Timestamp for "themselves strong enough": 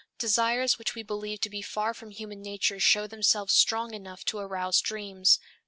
3.05-4.25